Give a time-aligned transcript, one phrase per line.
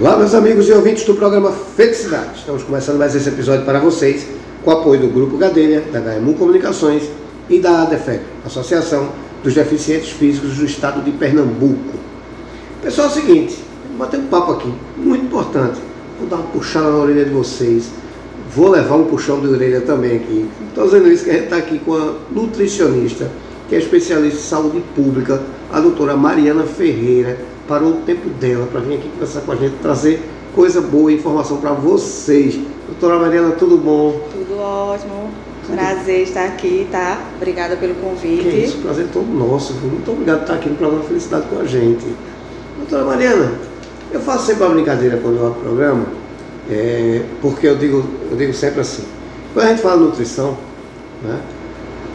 [0.00, 2.38] Olá, meus amigos e ouvintes do programa Felicidade.
[2.38, 4.26] Estamos começando mais esse episódio para vocês
[4.64, 7.02] com o apoio do Grupo Gadelha, da HMU Comunicações
[7.50, 9.10] e da ADEFEP, Associação
[9.44, 11.98] dos Deficientes Físicos do Estado de Pernambuco.
[12.82, 13.58] Pessoal, é o seguinte,
[13.90, 15.78] vou bater um papo aqui, muito importante.
[16.18, 17.90] Vou dar uma puxada na orelha de vocês.
[18.56, 20.48] Vou levar um puxão de orelha também aqui.
[20.70, 23.30] Estou dizendo isso que a gente está aqui com a nutricionista,
[23.68, 27.38] que é especialista em saúde pública, a doutora Mariana Ferreira
[27.70, 30.20] parou o tempo dela para vir aqui conversar com a gente, trazer
[30.52, 32.58] coisa boa, informação para vocês.
[32.88, 34.20] Doutora Mariana, tudo bom?
[34.32, 35.30] Tudo ótimo.
[35.64, 35.76] Tudo.
[35.76, 37.20] Prazer estar aqui, tá?
[37.36, 38.42] Obrigada pelo convite.
[38.42, 39.74] Que isso, prazer todo nosso.
[39.74, 42.04] Muito obrigado por estar aqui no programa Felicidade com a gente.
[42.76, 43.52] Doutora Mariana,
[44.10, 46.06] eu faço sempre uma brincadeira quando eu abro o programa,
[46.68, 49.04] é, porque eu digo, eu digo sempre assim,
[49.54, 50.58] quando a gente fala nutrição,
[51.22, 51.38] né,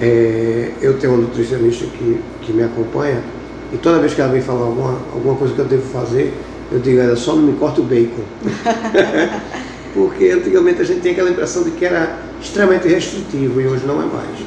[0.01, 3.23] é, eu tenho uma nutricionista que, que me acompanha,
[3.75, 6.33] e toda vez que ela vem falar alguma, alguma coisa que eu devo fazer,
[6.71, 8.23] eu digo, ela só não me corta o bacon.
[9.93, 14.01] Porque antigamente a gente tinha aquela impressão de que era extremamente restritivo e hoje não
[14.01, 14.39] é mais.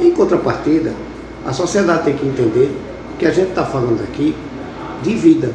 [0.00, 0.92] Em contrapartida,
[1.44, 2.70] a sociedade tem que entender
[3.18, 4.32] que a gente está falando aqui
[5.02, 5.52] de vida.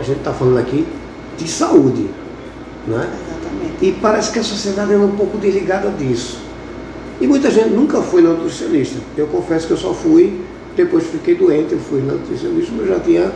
[0.00, 0.86] A gente está falando aqui
[1.36, 2.08] de saúde.
[2.88, 3.04] Não é?
[3.04, 3.84] Exatamente.
[3.84, 6.38] E parece que a sociedade é um pouco desligada disso.
[7.20, 8.98] E muita gente nunca foi nutricionista.
[9.14, 10.40] Eu confesso que eu só fui
[10.76, 13.32] depois fiquei doente, eu fui na nutricionista, mas já tinha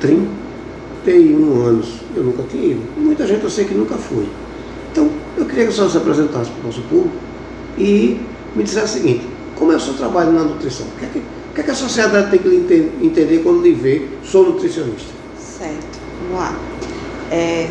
[0.00, 2.00] 31 anos.
[2.14, 2.82] Eu nunca tinha ido.
[2.96, 4.26] Muita gente eu sei que nunca foi.
[4.92, 7.16] Então, eu queria que a senhora se apresentasse para o nosso público
[7.76, 8.20] e
[8.54, 9.26] me dissesse o seguinte,
[9.56, 10.86] como é o seu trabalho na nutrição?
[10.86, 11.22] O que é que,
[11.54, 12.48] que, é que a sociedade tem que
[13.02, 15.12] entender quando lhe vê, sou nutricionista?
[15.38, 16.56] Certo, vamos lá.
[17.30, 17.68] É,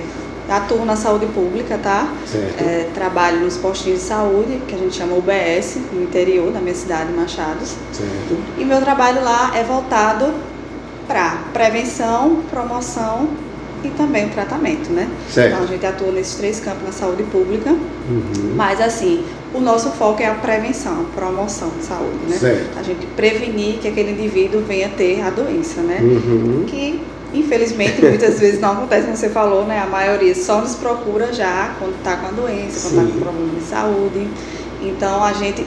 [0.50, 2.12] atuo na saúde pública, tá?
[2.60, 6.76] É, trabalho nos postinhos de saúde, que a gente chama UBS, no interior da minha
[6.76, 7.76] cidade, Machados.
[7.92, 8.38] Certo.
[8.58, 10.34] E meu trabalho lá é voltado
[11.08, 13.28] para prevenção, promoção
[13.84, 15.10] e também o tratamento, né?
[15.30, 15.54] Certo.
[15.54, 18.54] Então a gente atua nesses três campos na saúde pública, uhum.
[18.56, 22.38] mas assim, o nosso foco é a prevenção, a promoção de saúde, né?
[22.38, 22.80] Certo.
[22.80, 26.00] A gente prevenir que aquele indivíduo venha ter a doença, né?
[26.02, 26.64] Uhum.
[26.66, 27.02] Que
[27.34, 29.80] Infelizmente, muitas vezes não acontece como você falou, né?
[29.80, 33.60] A maioria só nos procura já quando está com a doença, quando está com problema
[33.60, 34.28] de saúde.
[34.82, 35.66] Então a gente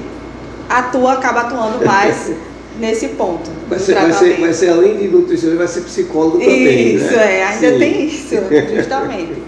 [0.69, 2.31] atua, acaba atuando mais
[2.78, 3.50] nesse ponto.
[3.69, 6.94] Vai ser, vai, ser, vai ser, além de nutricionista, vai ser psicólogo também.
[6.94, 7.38] Isso, né?
[7.38, 7.78] é, ainda Sim.
[7.78, 8.37] tem isso,
[8.77, 9.43] justamente.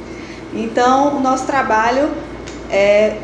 [0.55, 2.09] Então, o nosso trabalho
[2.71, 3.17] é.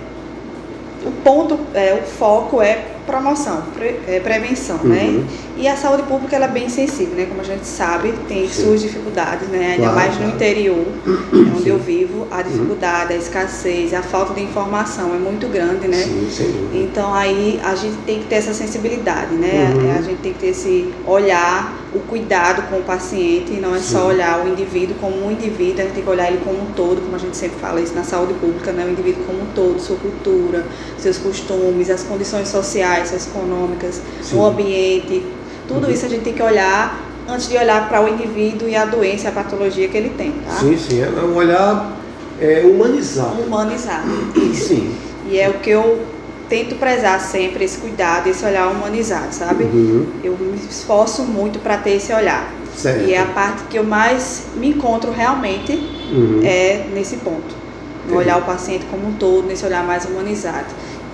[1.04, 5.04] O ponto, é, o foco é promoção, pre, é, prevenção, né?
[5.04, 5.18] uhum.
[5.20, 5.26] né?
[5.56, 7.26] E a saúde pública ela é bem sensível, né?
[7.26, 8.64] Como a gente sabe, tem Sim.
[8.64, 9.72] suas dificuldades, né?
[9.72, 10.34] Ainda claro, mais no claro.
[10.34, 10.86] interior,
[11.56, 11.68] onde Sim.
[11.68, 13.18] eu vivo, a dificuldade, uhum.
[13.18, 16.02] a escassez, a falta de informação é muito grande, né?
[16.02, 19.72] Sim, então aí a gente tem que ter essa sensibilidade, né?
[19.74, 19.98] Uhum.
[19.98, 23.78] A gente tem que ter esse olhar, o cuidado com o paciente, e não é
[23.78, 26.66] só olhar o indivíduo como um indivíduo, a gente tem que olhar ele como um
[26.72, 28.84] todo, como a gente sempre fala isso na saúde pública, né?
[28.84, 30.66] O indivíduo como um todo, sua cultura,
[30.98, 34.00] seus costumes, as condições sociais, socioeconômicas,
[34.32, 35.24] o ambiente,
[35.68, 35.92] tudo uhum.
[35.92, 39.28] isso a gente tem que olhar antes de olhar para o indivíduo e a doença,
[39.28, 40.32] a patologia que ele tem.
[40.32, 40.52] Tá?
[40.60, 41.96] Sim, sim, é um olhar
[42.40, 43.40] é, humanizado.
[43.40, 44.08] Humanizado.
[44.54, 44.94] Sim.
[45.30, 46.13] E é o que eu
[46.54, 49.64] tento prezar sempre, esse cuidado, esse olhar humanizado, sabe?
[49.64, 50.06] Uhum.
[50.22, 52.48] Eu me esforço muito para ter esse olhar.
[52.76, 53.08] Certo.
[53.08, 56.40] E é a parte que eu mais me encontro realmente uhum.
[56.44, 57.64] é nesse ponto.
[58.08, 60.66] No olhar o paciente como um todo, nesse olhar mais humanizado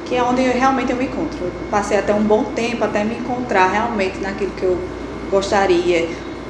[0.05, 1.39] que é onde eu, realmente eu me encontro.
[1.45, 4.77] Eu passei até um bom tempo até me encontrar realmente naquilo que eu
[5.31, 6.09] gostaria,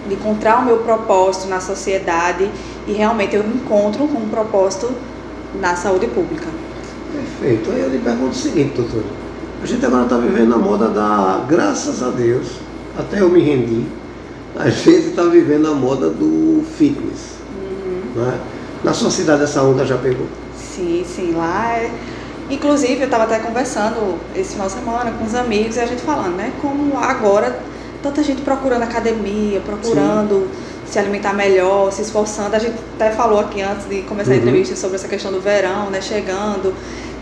[0.08, 2.50] de encontrar o meu propósito na sociedade
[2.86, 4.90] e realmente eu me encontro com um propósito
[5.60, 6.46] na saúde pública.
[7.12, 7.70] Perfeito.
[7.70, 9.02] Aí eu lhe pergunto o seguinte, doutor.
[9.62, 12.46] A gente agora está vivendo a moda da, graças a Deus,
[12.98, 13.84] até eu me rendi,
[14.56, 17.36] a gente está vivendo a moda do fitness.
[17.54, 18.22] Uhum.
[18.22, 18.40] Né?
[18.82, 20.26] Na sua cidade essa onda já pegou?
[20.56, 21.32] Sim, sim.
[21.32, 21.90] Lá é
[22.50, 26.02] Inclusive, eu estava até conversando esse final de semana com os amigos e a gente
[26.02, 26.52] falando, né?
[26.60, 27.60] Como agora
[28.02, 30.69] tanta gente procurando academia, procurando Sim.
[30.90, 32.54] Se alimentar melhor, se esforçando.
[32.56, 34.36] A gente até falou aqui antes de começar uhum.
[34.36, 36.00] a entrevista sobre essa questão do verão, né?
[36.00, 36.74] Chegando.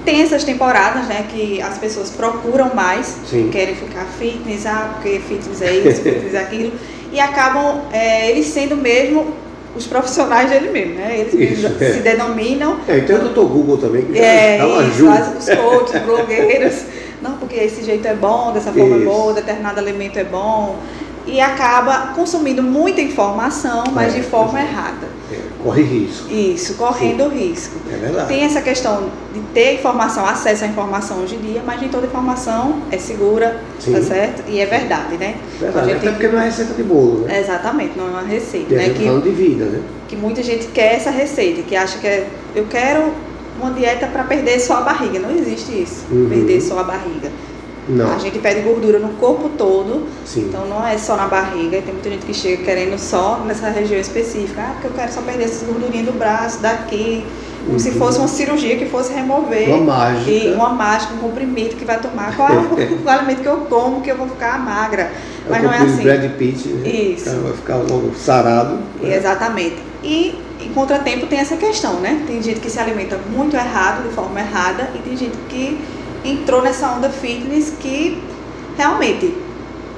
[0.04, 3.50] Tem essas temporadas, né, que as pessoas procuram mais, Sim.
[3.52, 6.72] querem ficar fitness, ah, porque fitness é isso, fitness é aquilo,
[7.12, 9.34] e acabam é, eles sendo mesmo
[9.76, 11.18] os profissionais dele mesmo, né?
[11.20, 11.92] Eles Isso, é.
[11.92, 12.78] se denominam.
[12.88, 16.74] É, então o doutor Google também, que é, faz os coaches, blogueiros.
[17.20, 19.08] Não, porque esse jeito é bom, dessa forma é Isso.
[19.08, 20.78] é boa, determinado alimento é bom.
[21.28, 24.62] E acaba consumindo muita informação, mas é, de forma é.
[24.62, 25.06] errada.
[25.30, 26.32] É, corre risco.
[26.32, 27.38] Isso, correndo Sim.
[27.38, 27.76] risco.
[27.92, 28.28] É verdade.
[28.28, 32.06] Tem essa questão de ter informação, acesso à informação hoje em dia, mas nem toda
[32.06, 33.92] informação é segura, Sim.
[33.92, 34.42] tá certo?
[34.48, 35.36] E é verdade, né?
[35.60, 37.40] Verdade, até porque não é receita de bolo, né?
[37.40, 38.72] Exatamente, não é uma receita.
[38.72, 38.88] E né?
[38.90, 39.82] que, falando de vida, né?
[40.08, 43.12] Que muita gente quer essa receita, que acha que é, eu quero
[43.60, 45.18] uma dieta para perder só a barriga.
[45.18, 46.28] Não existe isso, uhum.
[46.28, 47.30] perder só a barriga.
[47.88, 48.14] Não.
[48.14, 50.46] A gente perde gordura no corpo todo, Sim.
[50.48, 51.80] então não é só na barriga.
[51.80, 54.60] Tem muita gente que chega querendo só nessa região específica.
[54.60, 57.24] Ah, porque eu quero só perder essas gordurinhas do braço, daqui.
[57.60, 57.78] Como uhum.
[57.78, 59.68] se fosse uma cirurgia que fosse remover.
[59.68, 60.30] Uma mágica.
[60.30, 62.36] E uma mágica, um comprimido que vai tomar.
[62.36, 65.02] Qual é o, alimento que eu como que eu vou ficar magra?
[65.02, 66.02] É Mas não é assim.
[66.02, 66.88] Brad Pitt, né?
[66.88, 67.22] Isso.
[67.22, 68.78] O cara vai ficar logo sarado.
[69.00, 69.16] Né?
[69.16, 69.76] Exatamente.
[70.02, 72.22] E em contratempo tem essa questão, né?
[72.26, 75.78] Tem gente que se alimenta muito errado, de forma errada, e tem gente que
[76.24, 78.22] entrou nessa onda fitness que
[78.76, 79.34] realmente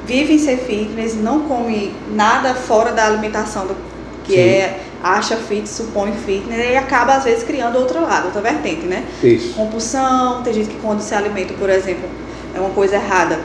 [0.07, 3.77] vive em ser fitness, não come nada fora da alimentação do,
[4.25, 4.41] que Sim.
[4.41, 9.05] é acha fit, supõe fitness e acaba às vezes criando outro lado, outra vertente, né?
[9.23, 9.55] Isso.
[9.55, 12.09] Compulsão, tem gente que quando se alimenta, por exemplo,
[12.55, 13.39] é uma coisa errada.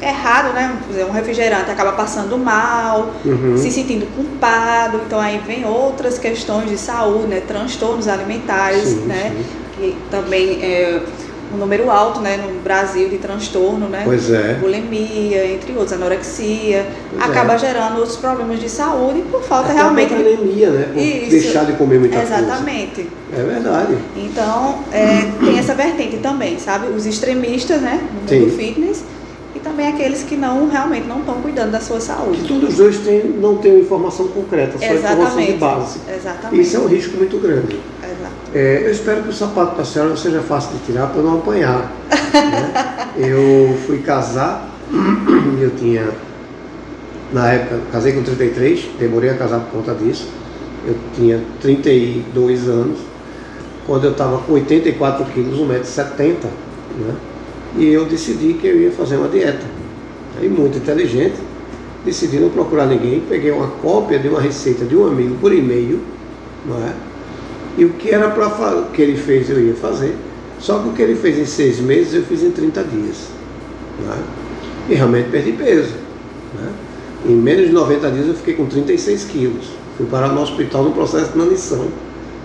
[0.00, 0.78] É errado, né?
[1.08, 3.56] Um refrigerante acaba passando mal, uhum.
[3.58, 7.42] se sentindo culpado, então aí vem outras questões de saúde, né?
[7.46, 9.34] Transtornos alimentares, sim, né?
[9.36, 9.44] Sim.
[9.76, 11.02] Que também é
[11.52, 14.02] um número alto né, no Brasil de transtorno, né?
[14.04, 14.54] Pois é.
[14.54, 16.86] Bulimia, entre outros, anorexia.
[17.10, 17.58] Pois acaba é.
[17.58, 20.14] gerando outros problemas de saúde por falta Até realmente.
[20.14, 20.88] de anemia, né?
[20.92, 21.30] Por Isso.
[21.30, 23.08] deixar de comer muita Exatamente.
[23.30, 23.42] Coisa.
[23.42, 23.98] É verdade.
[24.16, 26.88] Então, é, tem essa vertente também, sabe?
[26.88, 28.00] Os extremistas, né?
[28.28, 29.04] No mundo fitness
[29.54, 32.38] e também aqueles que não realmente não estão cuidando da sua saúde.
[32.38, 35.12] Que todos os dois têm, não têm informação concreta, só Exatamente.
[35.12, 35.98] informação de base.
[36.08, 36.62] Exatamente.
[36.62, 37.80] Isso é um risco muito grande.
[38.52, 41.92] É, eu espero que o sapato da senhora seja fácil de tirar para não apanhar.
[42.10, 43.10] né?
[43.16, 44.68] Eu fui casar,
[45.60, 46.08] eu tinha,
[47.32, 50.28] na época, casei com 33, demorei a casar por conta disso.
[50.84, 52.98] Eu tinha 32 anos,
[53.86, 56.36] quando eu estava com 84 quilos, 1,70m,
[56.98, 57.14] né?
[57.76, 59.64] e eu decidi que eu ia fazer uma dieta.
[60.40, 61.36] Aí, muito inteligente,
[62.04, 66.00] decidi não procurar ninguém, peguei uma cópia de uma receita de um amigo por e-mail,
[66.66, 67.09] não é?
[67.78, 70.14] E o que era para que ele fez eu ia fazer.
[70.58, 73.16] Só que o que ele fez em seis meses eu fiz em 30 dias.
[74.04, 74.18] Né?
[74.88, 75.94] E realmente perdi peso.
[76.54, 76.70] Né?
[77.26, 79.66] Em menos de 90 dias eu fiquei com 36 quilos.
[79.96, 81.88] Fui parar no hospital no processo de inanição,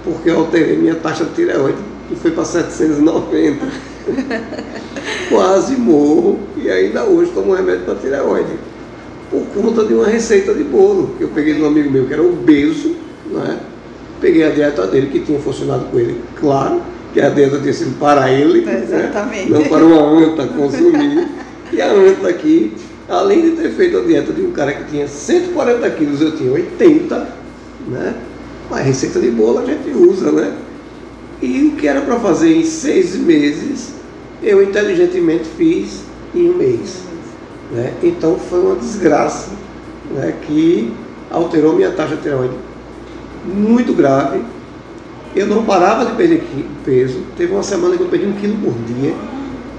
[0.04, 1.78] porque eu alterei minha taxa de tireoide,
[2.10, 3.66] que foi para 790.
[5.30, 8.54] Quase morro e ainda hoje tomo remédio para tireoide.
[9.32, 12.14] Por conta de uma receita de bolo que eu peguei de um amigo meu que
[12.14, 12.96] era obeso,
[13.32, 13.60] né?
[14.20, 16.82] Peguei a dieta dele, que tinha funcionado com ele, claro,
[17.14, 19.12] que a dieta tinha sido para ele, né?
[19.50, 21.28] não para uma anta consumir.
[21.72, 22.74] e a anta aqui,
[23.10, 26.52] além de ter feito a dieta de um cara que tinha 140 quilos, eu tinha
[26.52, 27.28] 80,
[27.88, 28.16] né?
[28.72, 30.54] A receita de bolo a gente usa, né?
[31.42, 33.94] E o que era para fazer em seis meses,
[34.42, 36.02] eu inteligentemente fiz
[36.34, 37.02] em um mês.
[37.72, 37.94] Né?
[38.02, 39.52] Então foi uma desgraça
[40.12, 40.94] né, que
[41.30, 42.54] alterou minha taxa de tireoide
[43.46, 44.42] muito grave.
[45.36, 46.44] Eu não parava de perder
[46.86, 47.22] peso.
[47.38, 49.14] Teve uma semana que eu perdi um quilo por dia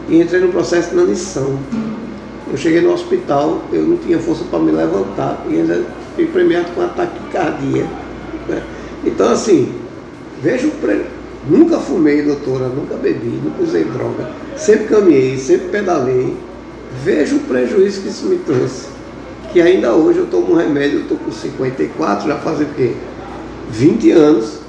[0.09, 1.59] e entrei no processo de inanição.
[2.51, 5.85] Eu cheguei no hospital, eu não tinha força para me levantar e ainda
[6.15, 7.91] fui premiado com ataque cardíaco.
[8.49, 8.63] Né?
[9.05, 9.73] Então, assim,
[10.43, 11.05] veja o pre...
[11.49, 14.29] Nunca fumei, doutora, nunca bebi, nunca usei droga.
[14.57, 16.37] Sempre caminhei, sempre pedalei.
[17.05, 18.89] Veja o prejuízo que isso me trouxe.
[19.53, 22.95] Que ainda hoje eu tomo um remédio, eu estou com 54, já faz o quê?
[23.71, 24.61] 20 anos,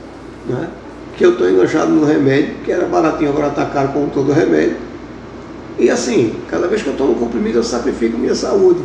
[0.48, 0.70] né,
[1.18, 4.78] que eu estou enganchado no remédio, que era baratinho, agora está caro como todo remédio.
[5.80, 8.82] E assim, cada vez que eu tomo comprimido, eu sacrifico minha saúde,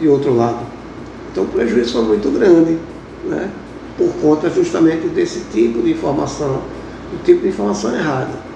[0.00, 0.58] de outro lado.
[1.32, 2.78] Então o prejuízo foi muito grande,
[3.24, 3.50] né,
[3.96, 6.62] por conta justamente desse tipo de informação,
[7.10, 8.46] do tipo de informação errada.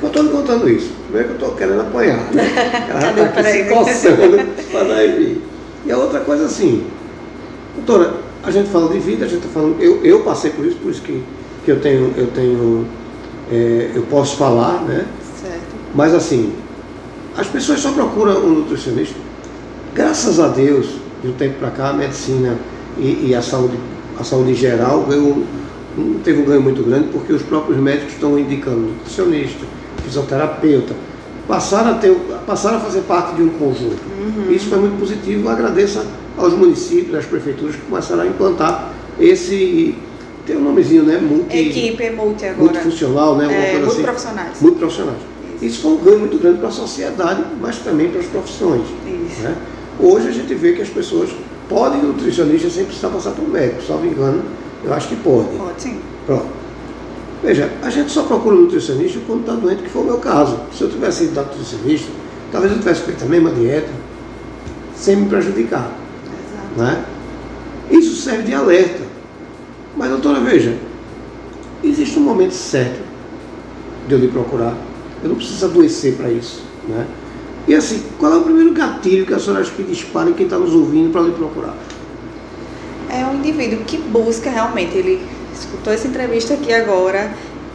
[0.00, 2.44] Eu estou contando isso, não é que eu estou querendo apanhar, né?
[2.88, 4.36] Ela está aqui se coçando
[4.70, 5.04] para dar.
[5.04, 5.42] E
[5.90, 6.84] a outra coisa assim,
[7.74, 9.80] doutora, a gente fala de vida, a gente está falando.
[9.80, 11.22] Eu, eu passei por isso, por isso que,
[11.64, 12.86] que eu tenho, eu tenho,
[13.50, 15.06] é, eu posso falar, né?
[15.40, 15.76] Certo.
[15.94, 16.52] Mas assim,
[17.36, 19.16] as pessoas só procuram um nutricionista.
[19.94, 20.86] Graças a Deus,
[21.22, 22.56] de um tempo para cá, a medicina
[22.98, 23.76] e, e, a saúde,
[24.18, 25.44] a saúde em geral ganhou,
[26.22, 29.64] teve um ganho muito grande, porque os próprios médicos estão indicando nutricionista,
[30.04, 30.94] fisioterapeuta,
[31.48, 32.14] passaram a, ter,
[32.46, 33.98] passaram a fazer parte de um conjunto.
[34.20, 34.52] Uhum.
[34.52, 36.04] Isso foi muito positivo, agradeço
[36.36, 39.94] aos municípios, às prefeituras que começaram a implantar esse.
[40.46, 41.18] Tem um nomezinho, né?
[41.18, 42.62] Multi, Equipe é multi agora.
[42.62, 43.46] Multifuncional, né?
[43.46, 44.02] É, muito assim.
[44.02, 44.60] profissionais.
[44.60, 45.18] Muito profissionais.
[45.56, 45.64] Isso.
[45.64, 48.86] Isso foi um ganho muito grande para a sociedade, mas também para as profissões.
[49.06, 49.42] Isso.
[49.42, 49.56] Né?
[50.00, 51.30] Hoje a gente vê que as pessoas
[51.68, 54.42] pode nutricionista sem precisar passar por médico, salvo engano,
[54.84, 55.48] eu acho que pode.
[55.58, 55.98] Pode sim.
[56.24, 56.46] Pronto.
[57.42, 60.58] Veja, a gente só procura um nutricionista quando está doente, que foi o meu caso.
[60.72, 62.10] Se eu tivesse ido nutricionista,
[62.50, 63.90] talvez eu tivesse feito a mesma dieta,
[64.96, 65.90] sem me prejudicar.
[66.26, 66.80] Exato.
[66.80, 67.04] Né?
[67.90, 69.02] Isso serve de alerta.
[69.96, 70.76] Mas, doutora, veja,
[71.82, 73.00] existe um momento certo
[74.08, 74.76] de eu lhe procurar.
[75.22, 76.62] Eu não preciso adoecer para isso.
[76.88, 77.06] Né?
[77.68, 80.46] E assim, qual é o primeiro gatilho que a senhora acha que dispara em quem
[80.46, 81.76] está nos ouvindo para lhe procurar?
[83.10, 85.22] É um indivíduo que busca realmente, ele
[85.60, 87.30] escutou essa entrevista aqui agora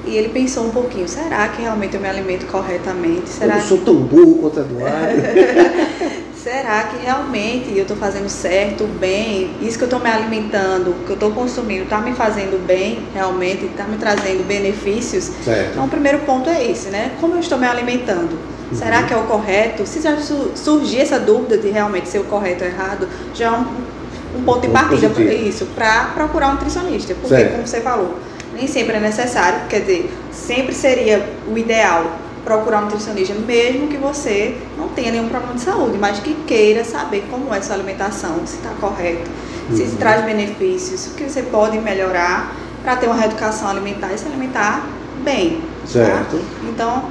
[0.06, 3.30] e ele pensou um pouquinho, será que realmente eu me alimento corretamente?
[3.30, 5.22] Será eu sou tão burro quanto Eduardo.
[6.44, 9.52] será que realmente eu estou fazendo certo, bem?
[9.62, 13.66] Isso que eu estou me alimentando, que eu estou consumindo, está me fazendo bem realmente,
[13.66, 15.32] está me trazendo benefícios?
[15.44, 15.72] Certo.
[15.72, 17.12] Então, o primeiro ponto é esse, né?
[17.22, 18.34] Como eu estou me alimentando?
[18.72, 18.78] Uhum.
[18.78, 19.86] Será que é o correto?
[19.88, 23.52] Se já su- surgir essa dúvida de realmente ser o correto ou errado, já é
[23.52, 23.66] um,
[24.36, 27.14] um ponto de partida para isso, para procurar um nutricionista.
[27.14, 27.52] Porque, Certo.
[27.54, 28.18] como você falou,
[28.54, 32.06] nem sempre é necessário, quer dizer, sempre seria o ideal
[32.44, 36.84] procurar um nutricionista, mesmo que você não tenha nenhum problema de saúde, mas que queira
[36.84, 39.30] saber como é sua alimentação, se está correto,
[39.74, 39.96] se Uhum.
[39.96, 44.86] traz benefícios, o que você pode melhorar para ter uma reeducação alimentar e se alimentar
[45.24, 45.62] bem.
[45.84, 45.88] tá?
[45.88, 46.40] Certo.
[46.64, 47.04] Então,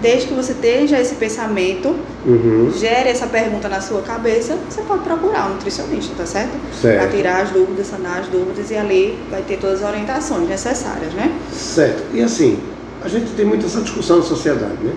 [0.00, 1.94] desde que você tenha esse pensamento,
[2.26, 2.70] Uhum.
[2.76, 6.52] gere essa pergunta na sua cabeça, você pode procurar um nutricionista, tá certo?
[6.80, 6.98] Certo.
[7.00, 11.12] Para tirar as dúvidas, sanar as dúvidas e ali vai ter todas as orientações necessárias,
[11.14, 11.32] né?
[11.52, 12.02] Certo.
[12.12, 12.58] E assim,
[13.02, 14.92] a gente tem muito essa discussão na sociedade, né?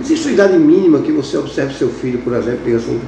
[0.00, 3.00] Existe uma idade mínima que você observe seu filho, por exemplo, e assim,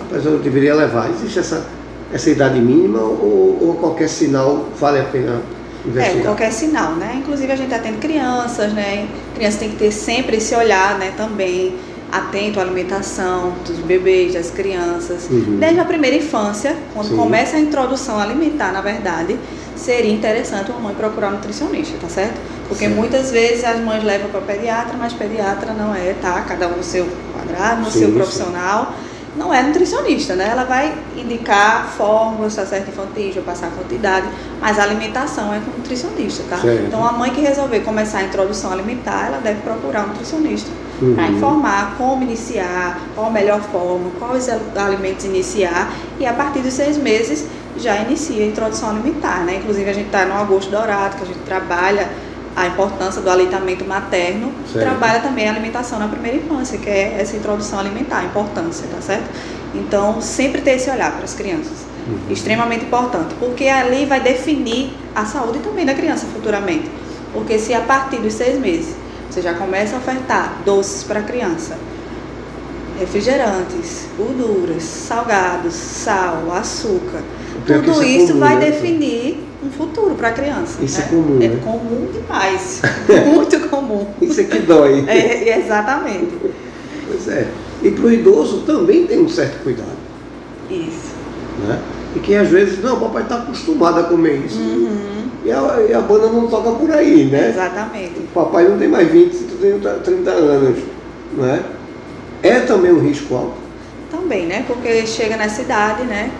[0.00, 1.10] rapaz, eu deveria levar.
[1.10, 1.66] Existe essa,
[2.12, 5.42] essa idade mínima ou, ou qualquer sinal vale a pena
[5.84, 6.22] É, investigar?
[6.24, 7.16] qualquer sinal, né?
[7.18, 9.08] Inclusive a gente atende crianças, né?
[9.34, 11.12] Crianças tem que ter sempre esse olhar, né?
[11.16, 11.74] Também
[12.12, 15.28] atento à alimentação dos bebês, das crianças.
[15.30, 15.58] Uhum.
[15.58, 17.16] Desde a primeira infância, quando Sim.
[17.16, 19.38] começa a introdução alimentar, na verdade,
[19.76, 22.38] seria interessante uma mãe procurar um nutricionista, tá certo?
[22.68, 22.96] Porque Certo.
[22.96, 26.40] muitas vezes as mães levam para pediatra, mas pediatra não é, tá?
[26.42, 28.14] Cada um no seu quadrado, no Sim, seu sim.
[28.14, 28.94] profissional.
[29.36, 30.48] Não é nutricionista, né?
[30.50, 32.88] Ela vai indicar fórmulas, tá certo?
[32.88, 34.26] Infantil, vai passar quantidade,
[34.60, 36.58] mas a alimentação é com nutricionista, tá?
[36.58, 36.86] Certo.
[36.86, 40.70] Então a mãe que resolver começar a introdução alimentar, ela deve procurar um nutricionista
[41.00, 41.14] Uhum.
[41.14, 46.58] para informar como iniciar, qual a melhor forma, quais al- alimentos iniciar e a partir
[46.58, 47.46] dos seis meses
[47.78, 49.56] já inicia a introdução alimentar, né?
[49.56, 52.06] Inclusive a gente está no agosto dourado, que a gente trabalha
[52.56, 54.84] a importância do aleitamento materno, Certo.
[54.84, 59.00] trabalha também a alimentação na primeira infância, que é essa introdução alimentar, a importância, tá
[59.00, 59.28] certo?
[59.74, 61.86] Então, sempre ter esse olhar para as crianças.
[62.08, 62.32] Uhum.
[62.32, 66.90] Extremamente importante, porque ali vai definir a saúde também da criança futuramente.
[67.32, 68.96] Porque se a partir dos seis meses
[69.30, 71.78] você já começa a ofertar doces para a criança,
[72.98, 77.22] refrigerantes, gorduras, salgados, sal, açúcar,
[77.64, 78.70] tudo isso vai né?
[78.70, 80.82] definir um futuro para a criança.
[80.82, 81.08] Isso é né?
[81.10, 81.60] comum, É né?
[81.62, 82.82] comum demais.
[83.32, 84.06] Muito comum.
[84.20, 85.04] Isso é que dói.
[85.06, 86.32] É, exatamente.
[87.06, 87.48] Pois é.
[87.82, 89.98] E para o idoso também tem um certo cuidado.
[90.70, 91.10] Isso.
[91.66, 91.78] Né?
[92.16, 94.58] E que às vezes, não, o papai está acostumado a comer isso.
[94.58, 95.28] Uhum.
[95.44, 97.50] E, a, e a banda não toca por aí, né?
[97.50, 98.20] Exatamente.
[98.20, 100.78] O papai não tem mais 20, 30, 30 anos.
[101.32, 101.62] Né?
[102.42, 103.54] É também um risco alto.
[104.10, 104.64] Também, né?
[104.66, 106.30] Porque chega nessa idade, né?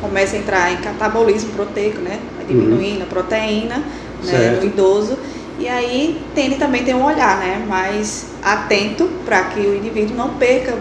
[0.00, 2.18] Começa a entrar em catabolismo proteico, né?
[2.36, 3.82] Vai diminuindo a proteína
[4.24, 4.58] né?
[4.60, 5.18] No idoso.
[5.58, 7.64] E aí tende também ter um olhar, né?
[7.68, 10.74] Mais atento para que o indivíduo não perca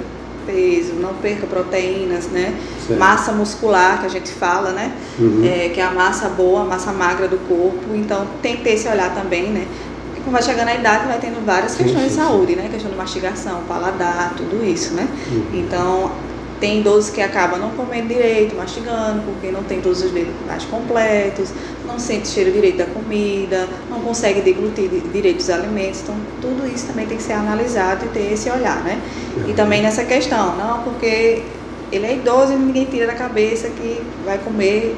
[0.45, 2.55] peso, não perca proteínas, né?
[2.87, 2.99] Certo.
[2.99, 4.93] Massa muscular, que a gente fala, né?
[5.19, 5.43] Uhum.
[5.45, 7.93] É, que é a massa boa, a massa magra do corpo.
[7.93, 9.67] Então tem que ter esse olhar também, né?
[10.07, 12.21] Porque quando vai chegando a idade, vai tendo várias questões sim, de sim.
[12.21, 12.69] saúde, né?
[12.71, 15.07] Questão de mastigação, paladar, tudo isso, né?
[15.29, 15.45] Uhum.
[15.53, 16.11] Então,
[16.59, 20.65] tem idosos que acabam não comendo direito, mastigando, porque não tem todos os dedos mais
[20.65, 21.49] completos,
[21.87, 26.01] não sente cheiro direito da comida, não consegue deglutir di- direito os alimentos.
[26.01, 28.99] Então, tudo isso também tem que ser analisado e ter esse olhar, né?
[29.47, 31.43] E também nessa questão, não, porque
[31.91, 34.95] ele é idoso e ninguém tira da cabeça que vai comer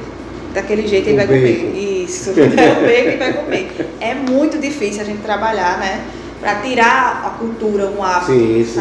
[0.53, 1.75] daquele jeito ele vai comer.
[2.03, 3.89] Isso, é o bacon que vai comer.
[3.99, 6.01] É muito difícil a gente trabalhar, né?
[6.39, 8.79] Para tirar a cultura, um hábito, Sim, sim.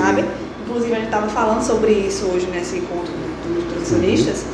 [0.71, 3.13] Inclusive, a gente estava falando sobre isso hoje nesse encontro
[3.45, 4.45] dos nutricionistas.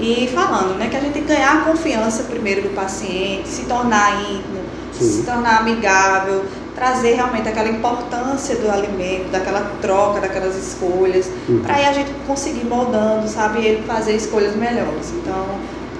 [0.00, 3.62] E falando, né, que a gente tem que ganhar a confiança primeiro do paciente, se
[3.66, 4.60] tornar íntimo,
[4.92, 5.10] Sim.
[5.10, 6.44] se tornar amigável,
[6.74, 11.60] trazer realmente aquela importância do alimento, daquela troca, daquelas escolhas, Uhum.
[11.60, 15.12] para aí a gente conseguir moldando, sabe, ele fazer escolhas melhores.
[15.20, 15.44] Então,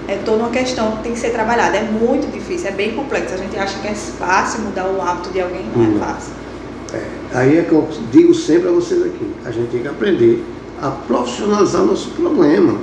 [0.06, 1.76] é toda uma questão que tem que ser trabalhada.
[1.76, 3.34] É muito difícil, é bem complexo.
[3.34, 5.96] A gente acha que é fácil mudar o hábito de alguém, não Uhum.
[5.96, 6.32] é fácil.
[7.32, 10.42] Aí é que eu digo sempre a vocês aqui, a gente tem que aprender
[10.80, 12.78] a profissionalizar o nosso problema.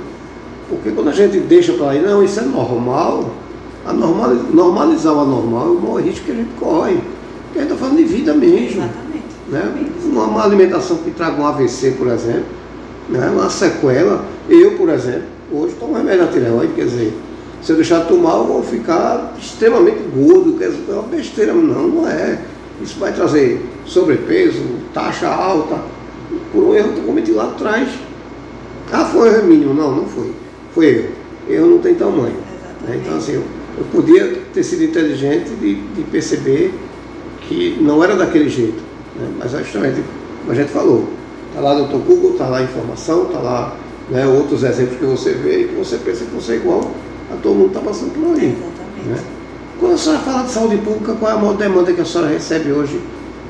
[0.68, 3.30] Porque quando a gente deixa para aí, não, isso é normal,
[3.84, 6.98] a normal, normalizar o anormal é o maior risco que a gente corre.
[7.44, 8.82] Porque a gente está falando de vida mesmo.
[8.82, 9.26] Exatamente.
[9.48, 9.90] Né?
[10.04, 12.46] Uma, uma alimentação que traga um AVC, por exemplo,
[13.08, 13.30] né?
[13.32, 14.24] uma sequela.
[14.48, 17.16] Eu, por exemplo, hoje tomo remédio na tireoide, quer dizer,
[17.62, 20.58] se eu deixar de tomar, eu vou ficar extremamente gordo.
[20.58, 21.52] Quer dizer, é uma besteira.
[21.52, 22.38] Não, não é.
[22.82, 24.62] Isso vai trazer sobrepeso,
[24.92, 25.80] taxa alta,
[26.52, 27.88] por um erro que eu cometi lá atrás.
[28.92, 29.74] Ah, foi erro mínimo.
[29.74, 30.32] Não, não foi.
[30.74, 31.08] Foi erro.
[31.48, 32.36] Erro não tem tamanho.
[32.86, 33.00] Né?
[33.02, 33.42] Então, assim, eu,
[33.78, 36.74] eu, podia ter sido inteligente de, de, perceber
[37.48, 38.82] que não era daquele jeito.
[39.16, 39.28] Né?
[39.38, 40.02] Mas justamente,
[40.40, 41.08] como a gente falou,
[41.48, 43.76] está lá no Google, está lá a informação, está lá
[44.10, 46.92] né, outros exemplos que você vê e que você pensa que você é igual
[47.32, 48.46] a todo mundo está passando por ali.
[48.46, 49.08] Exatamente.
[49.08, 49.18] Né?
[49.78, 52.30] Quando a senhora fala de saúde pública, qual é a maior demanda que a senhora
[52.30, 53.00] recebe hoje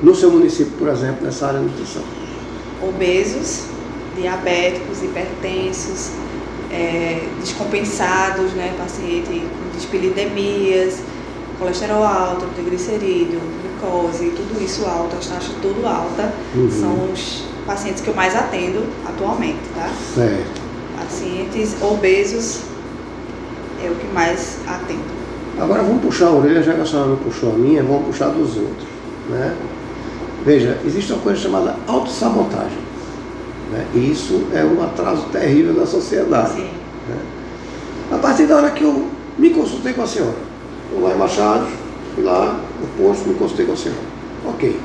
[0.01, 2.03] no seu município, por exemplo, nessa área de nutrição?
[2.81, 3.65] Obesos,
[4.15, 6.11] diabéticos, hipertensos,
[6.71, 10.99] é, descompensados, né, paciente com dispilidemias,
[11.57, 16.69] colesterol alto, triglicerídeo, glicose, tudo isso alto, as taxas tudo alta, uhum.
[16.69, 19.89] são os pacientes que eu mais atendo atualmente, tá?
[20.13, 20.61] Certo.
[20.97, 22.61] Pacientes obesos
[23.83, 25.17] é o que mais atendo.
[25.59, 28.29] Agora vamos puxar a orelha, já que a senhora não puxou a minha, vamos puxar
[28.29, 28.87] dos outros.
[29.29, 29.55] Né?
[30.47, 32.79] Veja, existe uma coisa chamada autossabotagem.
[33.69, 33.85] Né?
[33.93, 36.61] E isso é um atraso terrível da sociedade.
[36.61, 37.17] Né?
[38.13, 40.37] A partir da hora que eu me consultei com a senhora,
[40.89, 41.67] fui lá em Machado,
[42.15, 43.99] fui lá no posto, me consultei com a senhora.
[44.47, 44.79] Ok.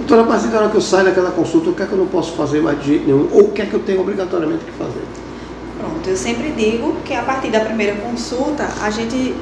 [0.00, 1.98] Então, a partir da hora que eu saio daquela consulta, o que é que eu
[1.98, 3.28] não posso fazer mais de jeito nenhum?
[3.30, 5.04] Ou o que é que eu tenho obrigatoriamente que fazer?
[5.78, 9.32] Pronto, eu sempre digo que a partir da primeira consulta, a gente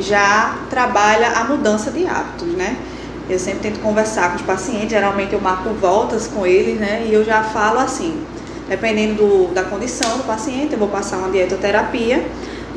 [0.00, 2.78] já trabalha a mudança de hábitos, né?
[3.30, 7.06] Eu sempre tento conversar com os pacientes, geralmente eu marco voltas com eles, né?
[7.08, 8.24] E eu já falo assim,
[8.68, 12.26] dependendo do, da condição do paciente, eu vou passar uma dietoterapia,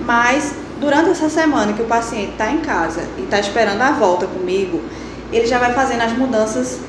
[0.05, 4.27] mas durante essa semana que o paciente está em casa e está esperando a volta
[4.27, 4.79] comigo,
[5.31, 6.79] ele já vai fazendo as mudanças,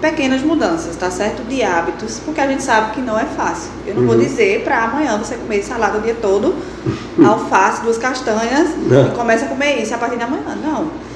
[0.00, 1.42] pequenas mudanças, tá certo?
[1.42, 3.70] De hábitos, porque a gente sabe que não é fácil.
[3.86, 4.08] Eu não uhum.
[4.08, 6.54] vou dizer para amanhã você comer salada o dia todo,
[7.22, 9.08] alface, duas castanhas, não.
[9.08, 10.56] e começa a comer isso a partir da manhã.
[10.62, 11.09] Não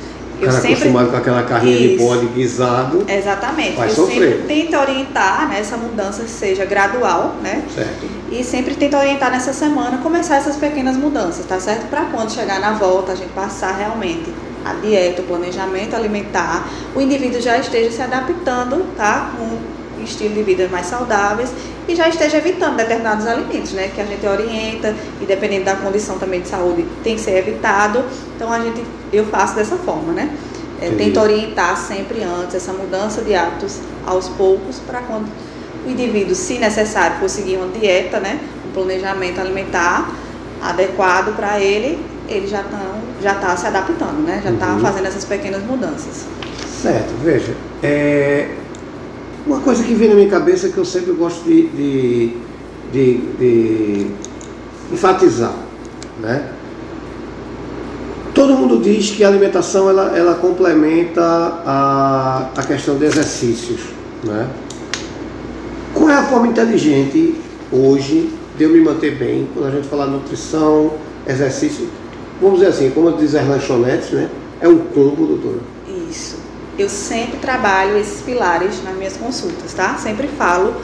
[0.45, 0.73] cara sempre...
[0.73, 1.89] acostumado com aquela carninha Isso.
[1.89, 3.05] de bode guisado.
[3.09, 3.77] Exatamente.
[3.77, 4.33] Vai eu sofrer.
[4.33, 7.63] sempre tento orientar, né, essa mudança seja gradual, né?
[7.75, 8.07] Certo.
[8.31, 11.89] E sempre tento orientar nessa semana, começar essas pequenas mudanças, tá certo?
[11.89, 14.33] Para quando chegar na volta, a gente passar realmente
[14.65, 19.31] a dieta, o planejamento alimentar, o indivíduo já esteja se adaptando, tá?
[19.37, 21.51] Com estilo de vida mais saudáveis
[21.87, 23.91] e já esteja evitando determinados alimentos, né?
[23.95, 28.05] Que a gente orienta e dependendo da condição também de saúde tem que ser evitado.
[28.37, 30.35] Então a gente, eu faço dessa forma, né?
[30.81, 35.29] É, tento orientar sempre antes essa mudança de hábitos aos poucos para quando
[35.87, 38.41] o indivíduo, se necessário, for seguir uma dieta, né?
[38.67, 40.11] Um planejamento alimentar
[40.63, 42.81] adequado para ele, ele já está
[43.23, 44.41] já tá se adaptando, né?
[44.43, 44.81] Já está uhum.
[44.81, 46.27] fazendo essas pequenas mudanças.
[46.83, 47.55] Certo, veja.
[47.83, 48.49] É,
[49.47, 52.31] uma coisa que vem na minha cabeça que eu sempre gosto de, de,
[52.93, 54.07] de, de
[54.93, 55.55] enfatizar,
[56.21, 56.51] né?
[58.35, 63.81] Todo mundo diz que a alimentação ela, ela complementa a, a questão de exercícios,
[64.25, 64.49] né?
[65.93, 67.35] Qual é a forma inteligente
[67.71, 70.95] hoje de eu me manter bem quando a gente fala nutrição,
[71.27, 71.89] exercício?
[72.41, 74.29] Vamos dizer assim, como diz as lanchonetes, né?
[74.61, 75.61] É um combo, doutora
[76.79, 79.97] eu sempre trabalho esses pilares nas minhas consultas, tá?
[79.99, 80.75] Sempre falo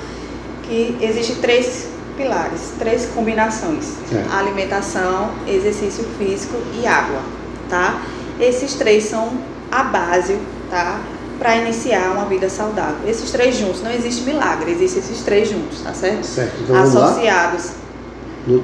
[0.62, 4.24] que existem três pilares, três combinações: é.
[4.34, 7.20] alimentação, exercício físico e água,
[7.68, 8.00] tá?
[8.38, 9.32] Esses três são
[9.70, 10.38] a base,
[10.70, 11.00] tá?
[11.38, 13.08] Para iniciar uma vida saudável.
[13.08, 16.24] Esses três juntos, não existe milagre, existem esses três juntos, tá certo?
[16.24, 16.54] Certo.
[16.62, 17.79] Então, Associados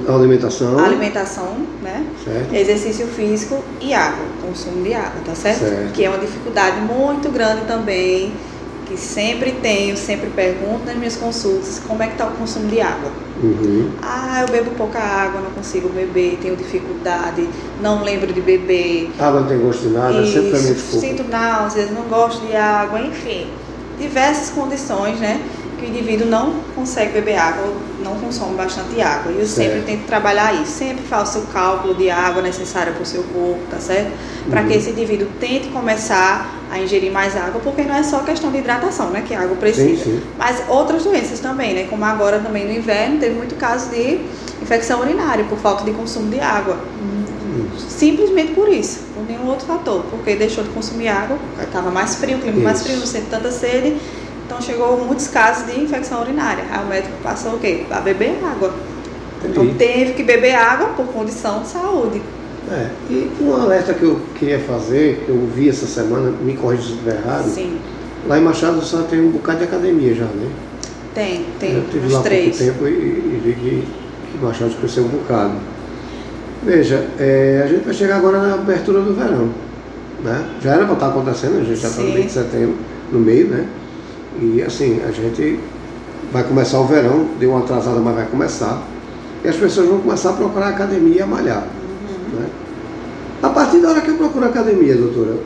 [0.08, 0.78] Alimentação.
[0.78, 2.06] Alimentação, né?
[2.24, 2.54] Certo.
[2.54, 5.60] Exercício físico e água, consumo de água, tá certo?
[5.60, 5.92] certo?
[5.92, 8.32] Que é uma dificuldade muito grande também,
[8.86, 12.80] que sempre tenho, sempre pergunto nas minhas consultas, como é que está o consumo de
[12.80, 13.10] água?
[13.42, 13.90] Uhum.
[14.02, 17.46] Ah, eu bebo pouca água, não consigo beber, tenho dificuldade,
[17.82, 19.10] não lembro de beber.
[19.18, 22.56] Água não tem gosto de nada, Isso, sempre é muito Sinto náuseas, não gosto de
[22.56, 23.48] água, enfim.
[23.98, 25.42] Diversas condições, né?
[25.76, 27.72] que o indivíduo não consegue beber água,
[28.04, 29.32] não consome bastante água.
[29.32, 29.72] E eu certo.
[29.72, 33.60] sempre tento trabalhar isso, sempre faço o cálculo de água necessária para o seu corpo,
[33.70, 34.12] tá certo?
[34.48, 34.68] Para uhum.
[34.68, 38.58] que esse indivíduo tente começar a ingerir mais água, porque não é só questão de
[38.58, 40.22] hidratação, né, que a água precisa, sim, sim.
[40.36, 44.20] mas outras doenças também, né, como agora também no inverno teve muito caso de
[44.60, 46.74] infecção urinária por falta de consumo de água.
[47.00, 47.68] Uhum.
[47.78, 52.36] Simplesmente por isso, por nenhum outro fator, porque deixou de consumir água, estava mais frio,
[52.36, 53.96] o clima mais frio, não sente tanta sede
[54.46, 56.64] então chegou muitos casos de infecção urinária.
[56.70, 57.84] Aí o médico passou o quê?
[57.90, 58.72] A beber água.
[59.44, 62.22] Então teve que beber água por condição de saúde.
[62.70, 66.82] É, e um alerta que eu queria fazer, que eu vi essa semana, me corrija
[66.82, 67.48] se estiver errado.
[67.48, 67.78] Sim.
[68.28, 70.48] Lá em Machado só tem um bocado de academia já, né?
[71.14, 72.56] Tem, tem eu tive lá três.
[72.56, 73.84] pouco tempo e, e vi que,
[74.32, 75.54] que Machado cresceu um bocado.
[76.62, 79.50] Veja, é, a gente vai chegar agora na abertura do verão.
[80.22, 80.44] Né?
[80.62, 82.76] Já era para estar acontecendo, a gente já está no mês de setembro,
[83.12, 83.66] no meio, né?
[84.40, 85.58] E assim, a gente
[86.32, 88.82] vai começar o verão, deu uma atrasada, mas vai começar.
[89.44, 91.62] E as pessoas vão começar a procurar academia e a malhar.
[91.62, 92.40] Uhum.
[92.40, 92.46] Né?
[93.42, 95.36] A partir da hora que eu procuro academia, doutora,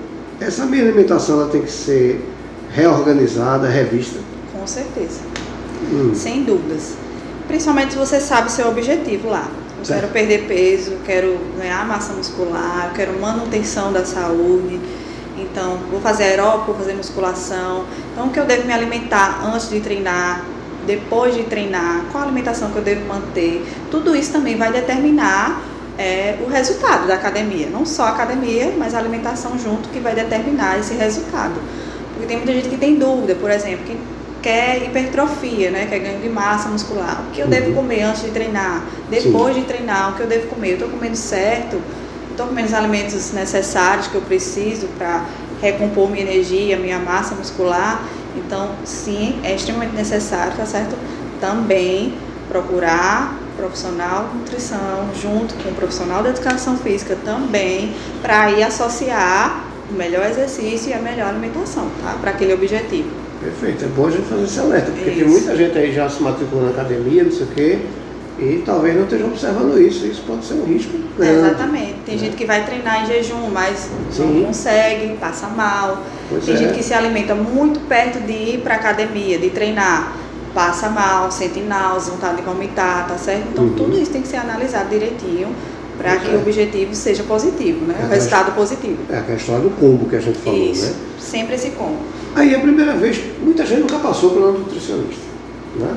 [0.41, 2.25] essa minha alimentação ela tem que ser
[2.73, 4.19] reorganizada, revista.
[4.53, 5.21] Com certeza.
[5.93, 6.95] Hum, Sem dúvidas.
[7.49, 9.49] Principalmente se você sabe seu objetivo lá.
[9.79, 10.01] Eu Certo.
[10.01, 14.79] quero perder peso, quero ganhar massa muscular, quero manutenção da saúde.
[15.43, 17.85] Então, vou fazer aeróbico, vou fazer musculação.
[18.13, 20.45] Então, o que eu devo me alimentar antes de treinar,
[20.87, 23.65] depois de treinar, qual a alimentação que eu devo manter.
[23.91, 25.63] Tudo isso também vai determinar
[25.99, 27.69] é, o resultado da academia.
[27.71, 31.55] Não só a academia, mas a alimentação junto que vai determinar esse resultado.
[32.13, 33.97] Porque tem muita gente que tem dúvida, por exemplo, que
[34.43, 35.87] quer hipertrofia, né?
[35.89, 37.23] Quer ganho de massa muscular.
[37.29, 37.51] O que eu Uhum.
[37.51, 38.83] devo comer antes de treinar?
[39.11, 40.71] Depois de treinar, o que eu devo comer?
[40.71, 41.81] Eu estou comendo certo?
[42.31, 45.25] Estou comendo os alimentos necessários que eu preciso para
[45.61, 48.03] recompor minha energia, minha massa muscular?
[48.37, 50.97] Então, sim, é extremamente necessário, tá certo?
[51.41, 52.15] Também
[52.49, 59.65] procurar profissional de nutrição junto com o profissional da educação física também para ir associar
[59.91, 62.17] o melhor exercício e a melhor alimentação, tá?
[62.21, 63.09] Para aquele objetivo.
[63.41, 65.29] perfeito, é bom a gente fazer esse alerta, porque tem Isso.
[65.29, 67.79] muita gente aí já se matriculou na academia, não sei o quê,
[68.41, 70.07] e talvez não esteja observando isso.
[70.07, 71.39] Isso pode ser um risco É, grande.
[71.47, 71.95] exatamente.
[72.07, 74.23] Tem gente que vai treinar em jejum, mas Sim.
[74.41, 76.03] não consegue, passa mal.
[76.29, 76.59] Pois Tem é.
[76.59, 80.17] gente que se alimenta muito perto de ir para academia, de treinar,
[80.55, 83.45] passa mal, sente náusea, vontade de vomitar, tá certo?
[83.53, 83.75] Então Uhum.
[83.75, 85.49] tudo isso tem que ser analisado direitinho
[85.99, 86.35] para que é.
[86.35, 87.95] o objetivo seja positivo, né?
[88.01, 88.97] É, O resultado positivo.
[89.11, 90.87] É aquela história do combo que a gente falou, Isso.
[90.87, 90.95] né?
[91.19, 91.99] Sempre esse combo.
[92.35, 95.21] Aí a primeira vez, muita gente nunca passou pela nutricionista.
[95.77, 95.95] Né?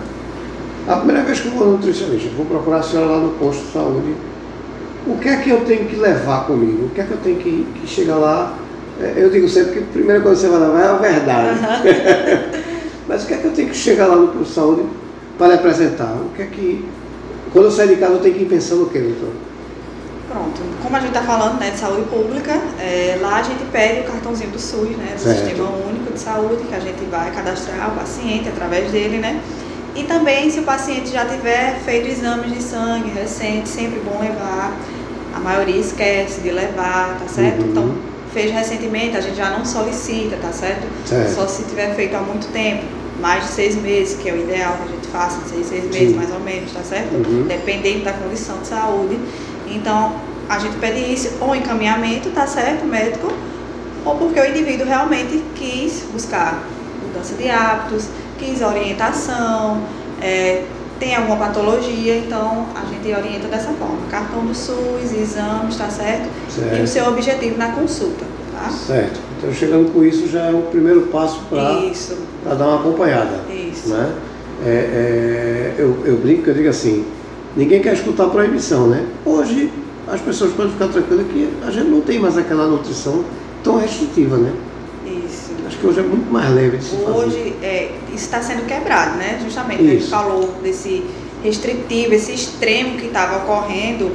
[0.87, 3.65] A primeira vez que eu vou no nutricionista, vou procurar a senhora lá no posto
[3.65, 4.15] de saúde.
[5.07, 6.85] O que é que eu tenho que levar comigo?
[6.85, 8.53] O que é que eu tenho que, que chegar lá?
[9.01, 11.59] É, Eu digo sempre que a primeira coisa que você vai levar é a verdade.
[13.07, 14.83] Mas o que é que eu tenho que chegar lá no posto de saúde
[15.37, 16.13] para lhe apresentar?
[16.13, 16.85] O que é que.
[17.51, 19.33] Quando eu sair de casa, eu tenho que ir pensando o quê, doutor?
[20.29, 20.61] Pronto.
[20.81, 24.03] Como a gente está falando né, de saúde pública, é, lá a gente pede o
[24.05, 25.39] cartãozinho do SUS, né, do Certo.
[25.45, 29.39] Sistema Único de Saúde, que a gente vai cadastrar o paciente através dele, né?
[29.95, 34.75] E também, se o paciente já tiver feito exames de sangue recente, sempre bom levar.
[35.35, 37.61] A maioria esquece de levar, tá certo?
[37.61, 37.69] Uhum.
[37.69, 37.95] Então,
[38.33, 40.87] fez recentemente, a gente já não solicita, tá certo?
[41.05, 41.35] Certo.
[41.35, 42.83] Só se tiver feito há muito tempo,
[43.19, 46.09] mais de seis meses, que é o ideal que a gente faça, seis, seis meses
[46.09, 46.15] Sim.
[46.15, 47.13] mais ou menos, tá certo?
[47.13, 47.45] Uhum.
[47.47, 49.19] Dependendo da condição de saúde.
[49.67, 50.15] Então,
[50.49, 53.31] a gente pede isso, ou encaminhamento, tá certo, médico,
[54.03, 56.63] ou porque o indivíduo realmente quis buscar
[57.01, 59.81] mudança de hábitos, quis orientação,
[60.21, 60.63] é,
[60.99, 63.97] tem alguma patologia, então a gente orienta dessa forma.
[64.09, 66.29] Cartão do SUS, exames, tá certo?
[66.49, 66.79] Certo.
[66.79, 68.69] E o seu objetivo na consulta, tá?
[68.69, 69.19] Certo.
[69.37, 73.41] Então, chegando com isso, já é o primeiro passo para dar uma acompanhada.
[73.49, 73.89] isso.
[73.89, 74.13] né?
[74.65, 77.05] É, é, eu, eu brinco que eu digo assim,
[77.55, 79.05] ninguém quer escutar proibição, né?
[79.25, 79.69] Hoje
[80.07, 83.23] as pessoas podem ficar tranquilas que a gente não tem mais aquela nutrição
[83.63, 84.53] tão restritiva, né?
[85.65, 87.11] Acho que hoje é muito mais leve de se fazer.
[87.11, 89.39] Hoje, é, isso está sendo quebrado, né?
[89.43, 91.03] Justamente, a gente falou desse
[91.43, 94.11] restritivo, esse extremo que estava ocorrendo.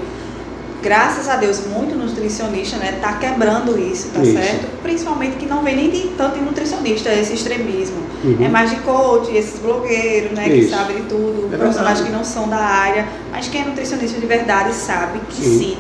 [0.81, 2.99] Graças a Deus, muito nutricionista, né?
[3.01, 4.33] Tá quebrando isso, tá Isso.
[4.35, 4.81] certo?
[4.81, 7.97] Principalmente que não vem nem de tanto de nutricionista esse extremismo.
[8.23, 8.37] Uhum.
[8.41, 10.45] É mais de coach, esses blogueiros, né?
[10.45, 10.71] Que Isso.
[10.71, 13.09] sabem de tudo, É profissionais que não são da área.
[13.33, 15.59] Mas quem é nutricionista de verdade sabe que Sim.
[15.59, 15.79] sim,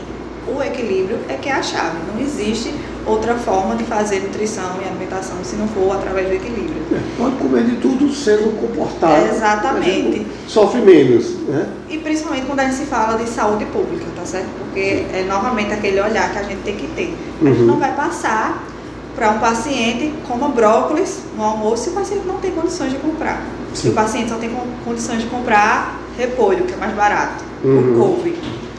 [0.57, 1.97] o equilíbrio é que é a chave.
[2.15, 2.73] Não existe
[3.07, 6.83] outra forma de fazer nutrição e alimentação se não for através do equilíbrio.
[6.93, 9.27] É, pode comer de tudo sendo comportado.
[9.35, 10.27] Exatamente.
[10.47, 11.69] Sofre menos, né?
[11.89, 14.49] E principalmente quando a gente se fala de saúde pública, tá certo?
[14.59, 14.81] Porque
[15.13, 17.15] é novamente aquele olhar que a gente tem que ter.
[17.41, 17.67] A gente Uhum.
[17.67, 18.65] não vai passar
[19.17, 23.43] para um paciente como brócolis no almoço se o paciente não tem condições de comprar.
[23.75, 23.89] Se Sim.
[23.91, 27.95] o paciente só tem con- condições de comprar repolho, que é mais barato, Uhum.
[27.95, 28.37] o couve.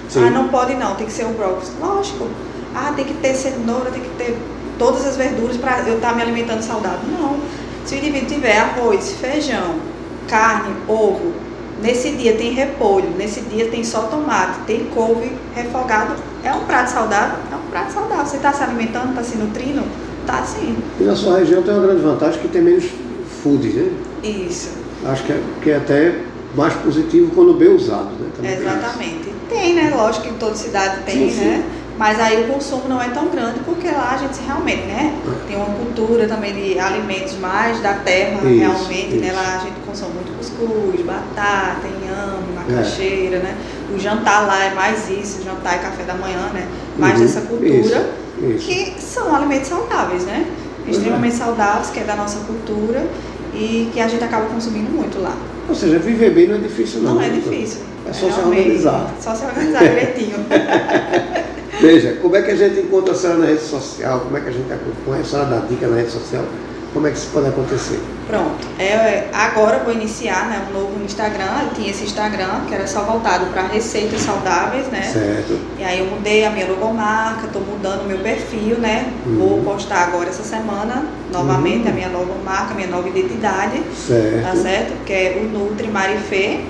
[0.09, 0.25] Sim.
[0.25, 1.71] Ah, não pode não, tem que ser o brócolis.
[1.79, 2.27] Lógico.
[2.75, 4.37] Ah, tem que ter cenoura, tem que ter
[4.77, 6.99] todas as verduras para eu estar me alimentando saudável.
[7.11, 7.37] Não.
[7.85, 9.75] Se o indivíduo tiver arroz, feijão,
[10.27, 11.33] carne, ovo,
[11.81, 16.91] nesse dia tem repolho, nesse dia tem só tomate, tem couve refogado, é um prato
[16.91, 17.37] saudável?
[17.51, 18.25] É um prato saudável.
[18.25, 19.83] Você está se alimentando, está se nutrindo?
[20.25, 20.77] Tá sim.
[20.99, 22.85] E na sua região tem uma grande vantagem que tem menos
[23.41, 23.91] food, né?
[24.23, 24.69] Isso.
[25.05, 26.19] Acho que é, que é até
[26.55, 28.29] mais positivo quando bem usado, né?
[28.35, 29.18] Também Exatamente.
[29.49, 29.91] Tem, né?
[29.95, 31.63] Lógico que em toda cidade tem, sim, né?
[31.65, 31.79] Sim.
[31.99, 35.13] Mas aí o consumo não é tão grande porque lá a gente realmente, né?
[35.45, 39.25] Tem uma cultura também de alimentos mais da terra, isso, realmente, isso.
[39.25, 39.33] né?
[39.33, 43.39] Lá a gente consome muito cuscuz, batata, inhame, macaxeira, é.
[43.39, 43.57] né?
[43.93, 46.69] O jantar lá é mais isso, jantar e café da manhã, né?
[46.97, 50.45] Mais uhum, dessa cultura, isso, que são alimentos saudáveis, né?
[50.87, 51.45] Extremamente uhum.
[51.45, 53.05] saudáveis, que é da nossa cultura
[53.53, 55.35] e que a gente acaba consumindo muito lá.
[55.69, 57.15] Ou seja, viver bem não é difícil não.
[57.15, 57.81] Não é difícil.
[58.07, 59.15] É só se organizar.
[59.21, 60.37] Só se organizar direitinho.
[61.79, 64.19] Veja, como é que a gente encontra a senhora na rede social?
[64.21, 66.43] Como é que a gente acompanha a senhora dá dica na rede social?
[66.93, 67.99] Como é que isso pode acontecer?
[68.27, 68.67] Pronto.
[68.77, 71.63] É, agora eu vou iniciar né, um novo Instagram.
[71.63, 75.01] Eu tinha esse Instagram que era só voltado para receitas saudáveis, né?
[75.01, 75.59] Certo.
[75.77, 79.11] E aí eu mudei a minha logomarca, estou mudando o meu perfil, né?
[79.25, 79.37] Uhum.
[79.37, 81.89] Vou postar agora essa semana novamente uhum.
[81.89, 83.81] a minha logomarca, a minha nova identidade.
[83.95, 84.43] Certo.
[84.43, 85.05] Tá certo?
[85.05, 86.61] Que é o Nutri Marifê,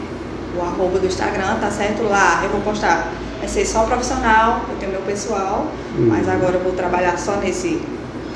[0.58, 2.03] o arroba do Instagram, tá certo?
[2.03, 6.08] Lá eu vou postar vai ser só profissional, eu tenho meu pessoal, uhum.
[6.08, 7.82] mas agora eu vou trabalhar só nesse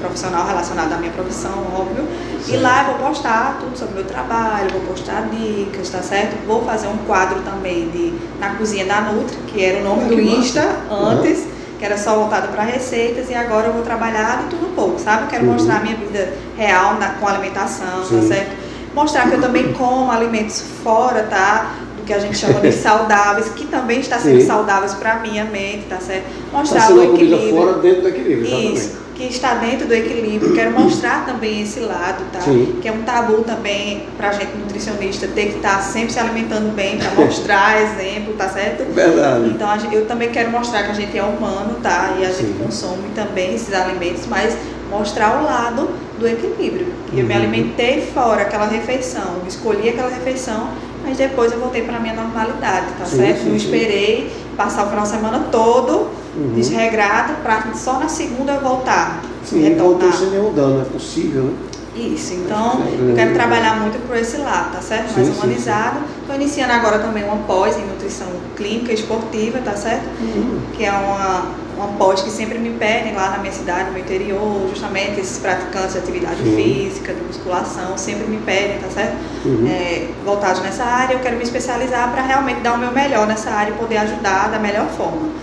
[0.03, 2.05] profissional relacionado à minha profissão, óbvio.
[2.41, 2.53] Certo.
[2.53, 6.35] E lá eu vou postar tudo sobre o meu trabalho, vou postar dicas, tá certo?
[6.45, 10.19] Vou fazer um quadro também de na cozinha da Nutri, que era o nome do
[10.19, 10.61] Insta
[10.91, 11.51] antes, uhum.
[11.79, 14.99] que era só voltado para receitas, e agora eu vou trabalhar de tudo um pouco,
[14.99, 15.23] sabe?
[15.23, 15.53] Eu quero uhum.
[15.53, 18.19] mostrar a minha vida real na, com alimentação, tá Sim.
[18.19, 18.63] tá certo?
[18.93, 21.71] Mostrar que eu também como alimentos fora, tá?
[22.05, 24.47] que a gente chama de saudáveis, que também está sendo Sim.
[24.47, 26.25] saudáveis para a minha mente, tá certo?
[26.51, 27.55] Mostrar tá o equilíbrio.
[27.55, 29.02] fora dentro do equilíbrio, exatamente.
[29.15, 30.53] Que está dentro do equilíbrio.
[30.53, 32.41] Quero mostrar também esse lado, tá?
[32.41, 32.79] Sim.
[32.81, 36.19] Que é um tabu também para a gente nutricionista ter que estar tá sempre se
[36.19, 38.91] alimentando bem para mostrar exemplo, tá certo?
[38.91, 39.47] Verdade.
[39.47, 42.15] Então eu também quero mostrar que a gente é humano, tá?
[42.19, 44.57] E a gente consome também esses alimentos, mas
[44.89, 46.87] mostrar o lado do equilíbrio.
[46.87, 47.19] Uhum.
[47.19, 47.39] Eu me uhum.
[47.39, 50.69] alimentei fora aquela refeição, escolhi aquela refeição
[51.03, 53.43] mas depois eu voltei para a minha normalidade, tá sim, certo?
[53.43, 56.53] Sim, Não esperei passar o final de semana todo uhum.
[56.55, 59.21] desregrado para só na segunda eu voltar.
[59.43, 59.99] Sim, retornar.
[59.99, 61.53] voltou sem nenhum dano, é possível, né?
[61.95, 65.13] Isso, então é eu quero trabalhar muito por esse lado, tá certo?
[65.13, 65.99] Mais sim, humanizado.
[66.21, 70.05] Estou iniciando agora também uma pós em nutrição clínica esportiva, tá certo?
[70.19, 70.59] Uhum.
[70.73, 74.01] Que é uma, uma pós que sempre me pedem lá na minha cidade, no meu
[74.01, 79.15] interior, justamente esses praticantes de atividade física, de musculação, sempre me pedem, tá certo?
[79.45, 79.67] Uhum.
[79.67, 83.51] É, voltados nessa área, eu quero me especializar para realmente dar o meu melhor nessa
[83.51, 85.42] área e poder ajudar da melhor forma.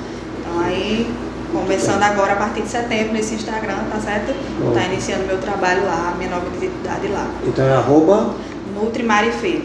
[0.63, 1.11] Aí
[1.53, 4.33] Começando agora a partir de setembro nesse Instagram, tá certo?
[4.61, 4.73] Bom.
[4.73, 7.29] Tá iniciando meu trabalho lá, minha nova identidade lá.
[7.45, 8.35] Então é arroba?
[8.73, 9.63] Nutrimarifê.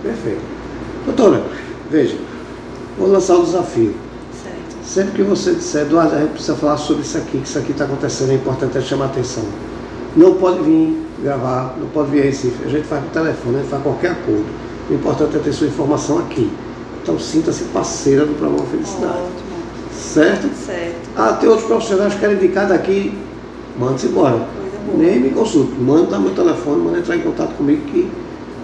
[0.00, 0.40] Perfeito.
[1.04, 1.42] Doutora,
[1.90, 2.16] veja,
[2.96, 3.96] vou lançar o desafio.
[4.44, 4.86] Certo.
[4.86, 7.72] Sempre que você disser, Eduardo, a gente precisa falar sobre isso aqui, que isso aqui
[7.72, 9.44] está acontecendo, é importante chamar atenção.
[10.16, 12.64] Não pode vir gravar, não pode vir a Recife.
[12.64, 14.46] A gente faz por telefone, a gente faz qualquer acordo.
[14.88, 16.48] O importante é ter sua informação aqui.
[17.02, 19.18] Então sinta-se parceira do programa Felicidade.
[19.18, 19.43] Ótimo.
[20.14, 20.48] Certo?
[20.54, 21.10] Certo.
[21.16, 23.12] Ah, tem outros profissionais que querem indicar daqui,
[23.76, 24.46] manda-se embora.
[24.96, 28.08] Nem me consulte, manda meu telefone, manda entrar em contato comigo que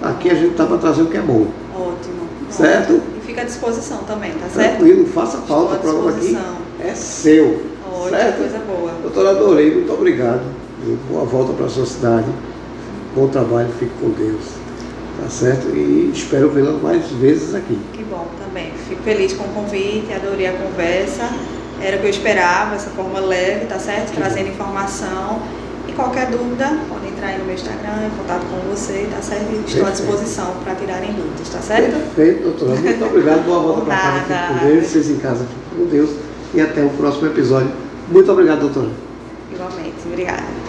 [0.01, 1.49] aqui a gente está para trazer o que é bom.
[1.75, 2.21] Ótimo.
[2.49, 2.93] Certo?
[2.93, 3.03] Ótimo.
[3.21, 4.77] E fica à disposição também, tá certo?
[4.77, 6.39] Tranquilo, faça falta, o programa aqui
[6.79, 7.65] é seu.
[7.85, 8.39] Ótimo, certo?
[8.39, 8.93] coisa boa.
[9.03, 10.43] Doutora, adorei, muito obrigado.
[11.11, 12.29] Boa volta para a sua cidade.
[13.17, 14.60] Bom trabalho, fique com Deus.
[15.21, 15.69] Tá certo?
[15.69, 17.79] E espero vê-la mais vezes aqui.
[17.93, 18.73] Que bom também.
[18.89, 21.29] Fico feliz com o convite, adorei a conversa.
[21.81, 24.13] Era o que eu esperava, essa forma leve, tá certo?
[24.15, 25.41] Trazendo informação.
[25.89, 29.43] E qualquer dúvida, pode entrar aí no meu Instagram, em contato com você, tá certo?
[29.43, 29.87] Estou Perfeito.
[29.87, 31.93] à disposição para tirarem dúvidas, tá certo?
[32.15, 32.81] Perfeito, doutora.
[32.81, 33.45] Muito obrigado.
[33.45, 34.23] Boa volta para casa.
[34.23, 34.87] Fique com Deus.
[34.87, 36.11] Vocês em casa, fiquem com Deus.
[36.55, 37.73] E até o próximo episódio.
[38.11, 38.91] Muito obrigado, doutora.
[39.53, 39.97] Igualmente.
[40.07, 40.60] Obrigada.